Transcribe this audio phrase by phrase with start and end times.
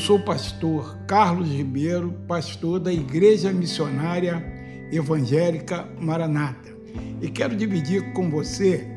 [0.00, 4.42] sou pastor Carlos Ribeiro, pastor da Igreja Missionária
[4.90, 6.74] Evangélica Maranata,
[7.20, 8.88] e quero dividir com você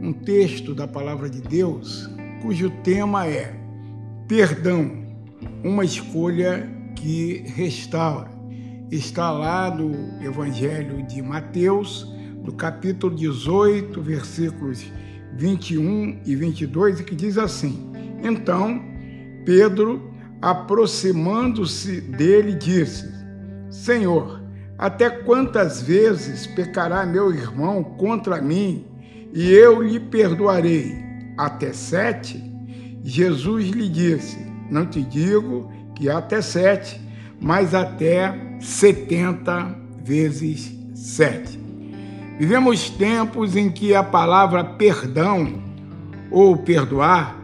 [0.00, 2.08] um texto da Palavra de Deus
[2.40, 3.54] cujo tema é
[4.26, 4.90] Perdão,
[5.62, 8.30] uma escolha que restaura.
[8.90, 9.92] Está lá no
[10.24, 12.10] Evangelho de Mateus,
[12.42, 14.90] no capítulo 18, versículos
[15.34, 17.92] 21 e 22, que diz assim:
[18.22, 18.82] Então
[19.44, 20.07] Pedro
[20.40, 23.08] aproximando-se dele, disse:
[23.70, 24.40] Senhor,
[24.78, 28.86] até quantas vezes pecará meu irmão contra mim
[29.32, 30.96] e eu lhe perdoarei?
[31.36, 32.42] Até sete?
[33.02, 34.38] Jesus lhe disse:
[34.70, 37.00] Não te digo que até sete,
[37.40, 39.74] mas até setenta
[40.04, 41.58] vezes sete.
[42.38, 45.60] Vivemos tempos em que a palavra perdão
[46.30, 47.36] ou perdoar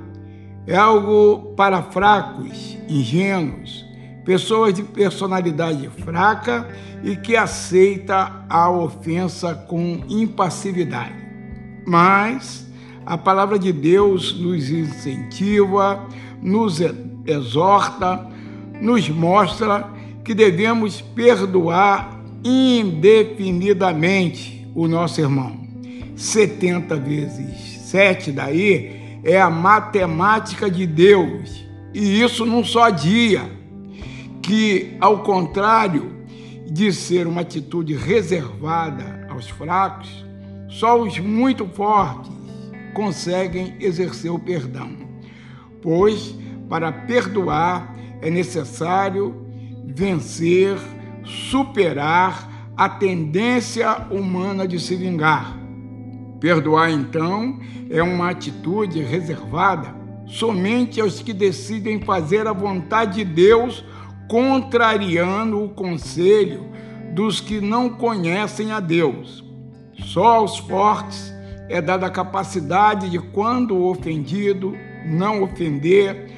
[0.67, 3.85] é algo para fracos, ingênuos,
[4.25, 6.67] pessoas de personalidade fraca
[7.03, 11.23] e que aceita a ofensa com impassividade.
[11.87, 12.67] Mas
[13.05, 16.09] a palavra de Deus nos incentiva,
[16.41, 16.81] nos
[17.27, 18.27] exorta,
[18.81, 19.87] nos mostra
[20.25, 25.63] que devemos perdoar indefinidamente o nosso irmão.
[26.17, 33.51] 70 vezes 7 daí é a matemática de Deus, e isso num só dia,
[34.43, 36.13] que, ao contrário
[36.71, 40.25] de ser uma atitude reservada aos fracos,
[40.69, 42.31] só os muito fortes
[42.93, 44.91] conseguem exercer o perdão,
[45.81, 46.35] pois
[46.69, 49.47] para perdoar é necessário
[49.87, 50.77] vencer,
[51.25, 55.64] superar a tendência humana de se vingar
[56.45, 59.95] Perdoar, então, é uma atitude reservada
[60.27, 63.83] somente aos que decidem fazer a vontade de Deus,
[64.29, 66.67] contrariando o conselho
[67.15, 69.43] dos que não conhecem a Deus.
[69.95, 71.33] Só aos fortes
[71.71, 76.31] é dada a capacidade de, quando ofendido, não ofender,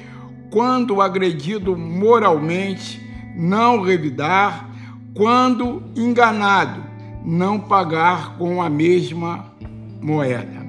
[0.49, 4.69] quando agredido moralmente, não revidar,
[5.13, 6.81] quando enganado,
[7.25, 9.56] não pagar com a mesma
[10.01, 10.65] moeda.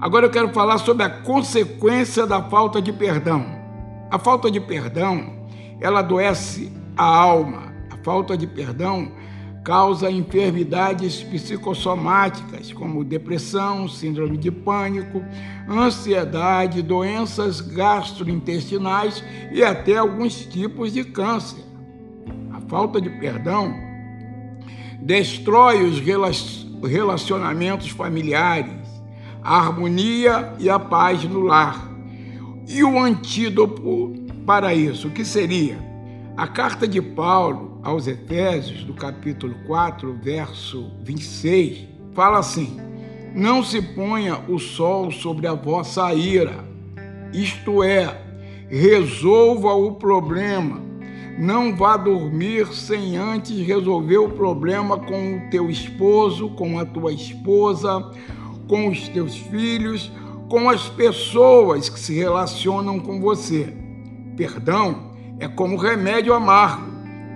[0.00, 3.46] Agora eu quero falar sobre a consequência da falta de perdão.
[4.10, 5.46] A falta de perdão,
[5.80, 7.72] ela adoece a alma.
[7.90, 9.12] A falta de perdão
[9.64, 15.22] causa enfermidades psicossomáticas, como depressão, síndrome de pânico,
[15.68, 21.64] ansiedade, doenças gastrointestinais e até alguns tipos de câncer.
[22.52, 23.72] A falta de perdão
[25.00, 28.88] destrói os relacionamentos relacionamentos familiares,
[29.42, 31.90] a harmonia e a paz no lar.
[32.68, 34.14] E o antídoto
[34.46, 35.78] para isso, o que seria?
[36.36, 42.78] A carta de Paulo aos Efésios, do capítulo 4, verso 26, fala assim:
[43.34, 46.64] Não se ponha o sol sobre a vossa ira,
[47.32, 48.20] isto é,
[48.68, 50.91] resolva o problema
[51.38, 57.12] não vá dormir sem antes resolver o problema com o teu esposo, com a tua
[57.12, 58.10] esposa,
[58.68, 60.12] com os teus filhos,
[60.48, 63.74] com as pessoas que se relacionam com você.
[64.36, 66.86] Perdão é como remédio amargo,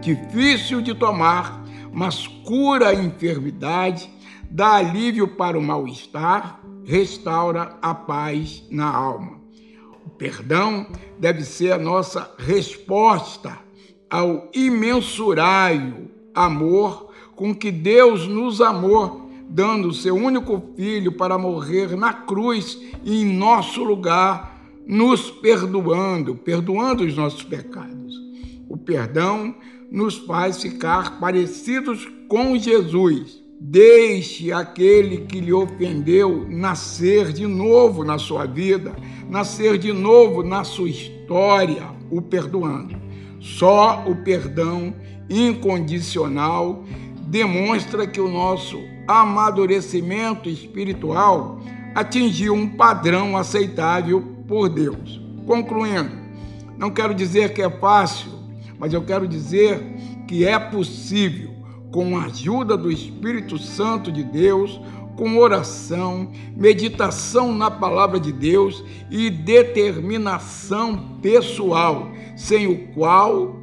[0.00, 4.10] difícil de tomar, mas cura a enfermidade,
[4.50, 9.40] dá alívio para o mal-estar, restaura a paz na alma.
[10.04, 10.86] O perdão
[11.18, 13.65] deve ser a nossa resposta
[14.10, 21.96] ao imensurável amor com que Deus nos amou, dando o seu único filho para morrer
[21.96, 24.56] na cruz em nosso lugar,
[24.86, 28.14] nos perdoando, perdoando os nossos pecados.
[28.68, 29.54] O perdão
[29.90, 33.42] nos faz ficar parecidos com Jesus.
[33.58, 38.94] Deixe aquele que lhe ofendeu nascer de novo na sua vida,
[39.30, 43.05] nascer de novo na sua história, o perdoando.
[43.40, 44.94] Só o perdão
[45.28, 46.84] incondicional
[47.28, 51.60] demonstra que o nosso amadurecimento espiritual
[51.94, 55.20] atingiu um padrão aceitável por Deus.
[55.46, 56.10] Concluindo,
[56.78, 58.30] não quero dizer que é fácil,
[58.78, 59.80] mas eu quero dizer
[60.26, 61.54] que é possível,
[61.90, 64.80] com a ajuda do Espírito Santo de Deus,
[65.16, 73.56] com oração, meditação na palavra de Deus e determinação pessoal, sem o qual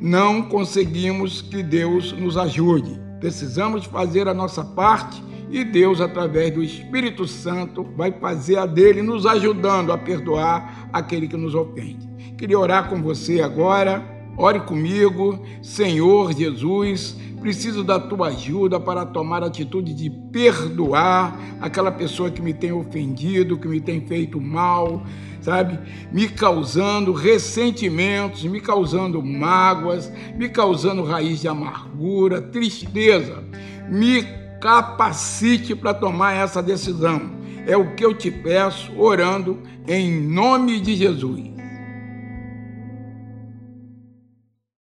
[0.00, 3.00] não conseguimos que Deus nos ajude.
[3.18, 9.00] Precisamos fazer a nossa parte e Deus, através do Espírito Santo, vai fazer a dele,
[9.00, 12.06] nos ajudando a perdoar aquele que nos ofende.
[12.36, 14.17] Queria orar com você agora.
[14.40, 21.90] Ore comigo, Senhor Jesus, preciso da tua ajuda para tomar a atitude de perdoar aquela
[21.90, 25.02] pessoa que me tem ofendido, que me tem feito mal,
[25.40, 25.76] sabe?
[26.12, 33.42] Me causando ressentimentos, me causando mágoas, me causando raiz de amargura, tristeza.
[33.90, 34.22] Me
[34.60, 37.22] capacite para tomar essa decisão.
[37.66, 39.58] É o que eu te peço, orando
[39.88, 41.57] em nome de Jesus.